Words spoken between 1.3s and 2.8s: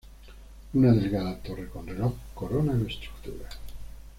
torre con reloj corona